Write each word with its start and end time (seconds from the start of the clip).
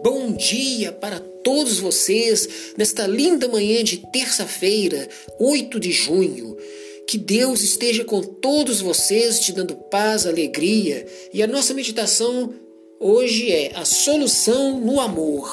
Bom 0.00 0.32
dia 0.32 0.90
para 0.90 1.20
todos 1.20 1.78
vocês 1.78 2.72
nesta 2.76 3.06
linda 3.06 3.46
manhã 3.46 3.84
de 3.84 3.98
terça-feira, 3.98 5.08
8 5.38 5.78
de 5.78 5.92
junho. 5.92 6.56
Que 7.06 7.18
Deus 7.18 7.60
esteja 7.60 8.04
com 8.04 8.22
todos 8.22 8.80
vocês, 8.80 9.40
te 9.40 9.52
dando 9.52 9.76
paz, 9.76 10.26
alegria. 10.26 11.06
E 11.32 11.42
a 11.42 11.46
nossa 11.46 11.74
meditação 11.74 12.54
hoje 12.98 13.52
é 13.52 13.72
a 13.74 13.84
solução 13.84 14.80
no 14.80 15.00
amor. 15.00 15.48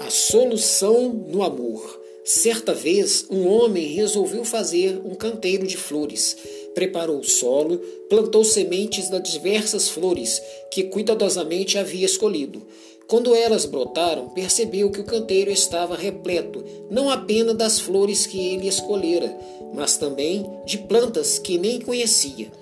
A 0.00 0.08
solução 0.08 1.12
no 1.12 1.42
amor. 1.42 2.01
Certa 2.24 2.72
vez, 2.72 3.26
um 3.28 3.48
homem 3.48 3.94
resolveu 3.94 4.44
fazer 4.44 5.00
um 5.04 5.12
canteiro 5.12 5.66
de 5.66 5.76
flores. 5.76 6.36
Preparou 6.72 7.18
o 7.18 7.24
solo, 7.24 7.78
plantou 8.08 8.44
sementes 8.44 9.10
das 9.10 9.28
diversas 9.28 9.88
flores 9.88 10.40
que 10.70 10.84
cuidadosamente 10.84 11.76
havia 11.76 12.06
escolhido. 12.06 12.62
Quando 13.08 13.34
elas 13.34 13.66
brotaram, 13.66 14.28
percebeu 14.28 14.88
que 14.88 15.00
o 15.00 15.04
canteiro 15.04 15.50
estava 15.50 15.96
repleto 15.96 16.64
não 16.88 17.10
apenas 17.10 17.56
das 17.56 17.80
flores 17.80 18.24
que 18.24 18.38
ele 18.38 18.68
escolhera, 18.68 19.36
mas 19.74 19.96
também 19.96 20.48
de 20.64 20.78
plantas 20.78 21.40
que 21.40 21.58
nem 21.58 21.80
conhecia. 21.80 22.52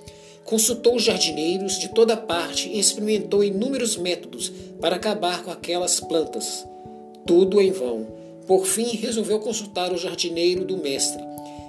Consultou 0.43 0.99
jardineiros 0.99 1.79
de 1.79 1.91
toda 1.91 2.17
parte 2.17 2.67
e 2.71 2.81
experimentou 2.81 3.45
inúmeros 3.45 3.99
métodos 3.99 4.51
para 4.81 4.97
acabar 4.97 5.45
com 5.45 5.51
aquelas 5.51 6.01
plantas. 6.01 6.67
Tudo 7.27 7.61
em 7.61 7.71
vão 7.71 8.20
por 8.51 8.67
fim, 8.67 8.97
resolveu 8.97 9.39
consultar 9.39 9.93
o 9.93 9.97
jardineiro 9.97 10.65
do 10.65 10.77
mestre. 10.77 11.23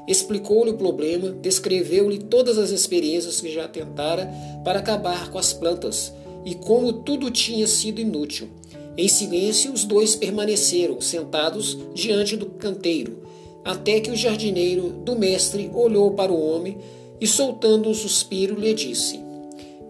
Explicou-lhe 0.07 0.71
o 0.71 0.77
problema, 0.77 1.29
descreveu-lhe 1.29 2.17
todas 2.17 2.57
as 2.57 2.71
experiências 2.71 3.39
que 3.39 3.53
já 3.53 3.67
tentara 3.67 4.27
para 4.65 4.79
acabar 4.79 5.29
com 5.29 5.37
as 5.37 5.53
plantas 5.53 6.11
e 6.43 6.55
como 6.55 6.91
tudo 6.91 7.29
tinha 7.29 7.67
sido 7.67 8.01
inútil. 8.01 8.49
Em 8.97 9.07
silêncio, 9.07 9.71
os 9.71 9.83
dois 9.83 10.15
permaneceram 10.15 10.99
sentados 10.99 11.77
diante 11.93 12.35
do 12.35 12.47
canteiro, 12.47 13.19
até 13.63 13.99
que 13.99 14.09
o 14.09 14.15
jardineiro 14.15 14.89
do 14.89 15.15
mestre 15.15 15.69
olhou 15.75 16.15
para 16.15 16.31
o 16.31 16.43
homem 16.43 16.79
e, 17.21 17.27
soltando 17.27 17.89
um 17.89 17.93
suspiro, 17.93 18.59
lhe 18.59 18.73
disse: 18.73 19.19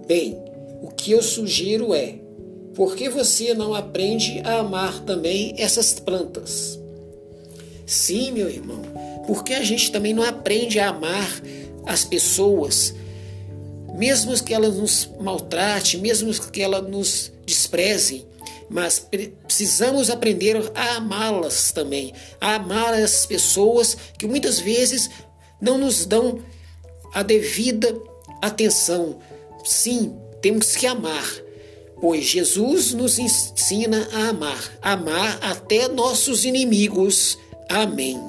Bem, 0.06 0.38
o 0.84 0.90
que 0.90 1.14
eu 1.14 1.24
sugiro 1.24 1.94
é: 1.94 2.16
por 2.76 2.98
que 2.98 3.08
você 3.08 3.54
não 3.54 3.74
aprende 3.74 4.42
a 4.44 4.60
amar 4.60 5.06
também 5.06 5.56
essas 5.58 5.98
plantas? 5.98 6.81
Sim, 7.92 8.32
meu 8.32 8.50
irmão, 8.50 8.82
porque 9.28 9.54
a 9.54 9.62
gente 9.62 9.92
também 9.92 10.14
não 10.14 10.24
aprende 10.24 10.80
a 10.80 10.88
amar 10.88 11.30
as 11.86 12.06
pessoas, 12.06 12.96
mesmo 13.98 14.34
que 14.42 14.54
elas 14.54 14.78
nos 14.78 15.10
maltrate, 15.20 15.98
mesmo 15.98 16.32
que 16.50 16.62
elas 16.62 16.90
nos 16.90 17.34
desprezem, 17.46 18.26
mas 18.70 18.98
precisamos 19.46 20.10
aprender 20.10 20.56
a 20.74 20.96
amá-las 20.96 21.74
também, 21.74 22.14
a 22.40 22.56
amar 22.56 22.94
as 22.94 23.26
pessoas 23.26 23.98
que 24.18 24.26
muitas 24.26 24.58
vezes 24.58 25.10
não 25.60 25.78
nos 25.78 26.06
dão 26.06 26.40
a 27.14 27.22
devida 27.22 27.94
atenção. 28.42 29.20
Sim, 29.66 30.16
temos 30.42 30.78
que 30.78 30.88
amar, 30.88 31.30
pois 32.00 32.24
Jesus 32.24 32.94
nos 32.94 33.20
ensina 33.20 34.08
a 34.14 34.30
amar, 34.30 34.80
amar 34.82 35.40
até 35.42 35.90
nossos 35.90 36.46
inimigos 36.46 37.38
Amém. 37.74 38.20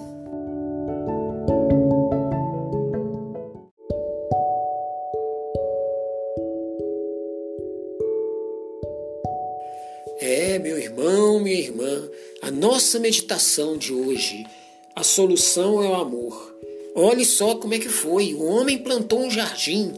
É, 10.21 10.61
meu 10.61 10.79
irmão, 10.79 11.41
minha 11.41 11.59
irmã, 11.59 12.09
a 12.41 12.53
nossa 12.53 13.01
meditação 13.01 13.77
de 13.77 13.93
hoje, 13.93 14.47
a 14.95 15.03
solução 15.03 15.83
é 15.83 15.89
o 15.89 15.95
amor. 15.97 16.57
Olhe 16.95 17.25
só 17.25 17.57
como 17.57 17.75
é 17.75 17.81
que 17.81 17.89
foi. 17.89 18.35
O 18.35 18.45
homem 18.45 18.79
plantou 18.79 19.19
um 19.19 19.31
jardim 19.31 19.93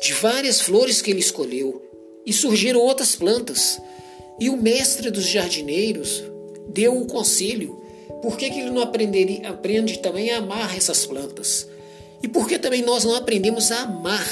de 0.00 0.14
várias 0.14 0.62
flores 0.62 1.02
que 1.02 1.10
ele 1.10 1.20
escolheu 1.20 1.82
e 2.24 2.32
surgiram 2.32 2.80
outras 2.80 3.14
plantas. 3.14 3.78
E 4.40 4.48
o 4.48 4.56
mestre 4.56 5.10
dos 5.10 5.26
jardineiros 5.26 6.22
deu 6.70 6.94
o 6.94 7.02
um 7.02 7.06
conselho 7.06 7.84
por 8.22 8.36
que, 8.36 8.50
que 8.50 8.60
ele 8.60 8.70
não 8.70 8.82
aprenderia, 8.82 9.48
aprende 9.48 9.98
também 9.98 10.30
a 10.30 10.38
amar 10.38 10.76
essas 10.76 11.04
plantas? 11.06 11.66
E 12.22 12.28
por 12.28 12.48
que 12.48 12.58
também 12.58 12.82
nós 12.82 13.04
não 13.04 13.14
aprendemos 13.14 13.70
a 13.70 13.82
amar 13.82 14.26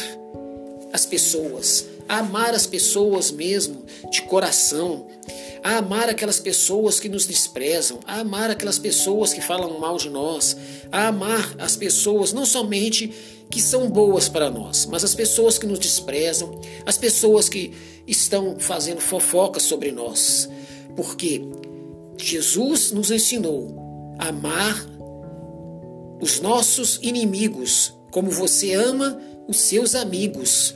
as 0.92 1.04
pessoas? 1.06 1.86
A 2.08 2.18
amar 2.18 2.54
as 2.54 2.66
pessoas 2.66 3.30
mesmo, 3.30 3.84
de 4.10 4.22
coração, 4.22 5.06
a 5.62 5.78
amar 5.78 6.08
aquelas 6.10 6.38
pessoas 6.38 7.00
que 7.00 7.08
nos 7.08 7.26
desprezam, 7.26 7.98
a 8.06 8.20
amar 8.20 8.50
aquelas 8.50 8.78
pessoas 8.78 9.32
que 9.32 9.40
falam 9.40 9.78
mal 9.78 9.96
de 9.96 10.10
nós, 10.10 10.56
a 10.92 11.08
amar 11.08 11.54
as 11.58 11.76
pessoas 11.76 12.32
não 12.32 12.44
somente 12.44 13.12
que 13.50 13.62
são 13.62 13.88
boas 13.88 14.28
para 14.28 14.50
nós, 14.50 14.84
mas 14.86 15.04
as 15.04 15.14
pessoas 15.14 15.58
que 15.58 15.66
nos 15.66 15.78
desprezam, 15.78 16.60
as 16.84 16.98
pessoas 16.98 17.48
que 17.48 17.72
estão 18.06 18.58
fazendo 18.58 19.00
fofoca 19.00 19.58
sobre 19.58 19.90
nós. 19.90 20.48
Porque 20.94 21.42
Jesus 22.16 22.92
nos 22.92 23.10
ensinou 23.10 24.16
a 24.18 24.28
amar 24.28 24.86
os 26.20 26.40
nossos 26.40 26.98
inimigos 27.02 27.92
como 28.10 28.30
você 28.30 28.74
ama 28.74 29.20
os 29.48 29.56
seus 29.56 29.94
amigos. 29.94 30.74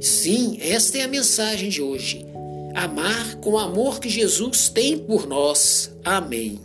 Sim, 0.00 0.58
esta 0.60 0.98
é 0.98 1.02
a 1.02 1.08
mensagem 1.08 1.68
de 1.68 1.82
hoje. 1.82 2.26
Amar 2.74 3.36
com 3.36 3.52
o 3.52 3.58
amor 3.58 3.98
que 3.98 4.08
Jesus 4.08 4.68
tem 4.68 4.98
por 4.98 5.26
nós. 5.26 5.90
Amém. 6.04 6.60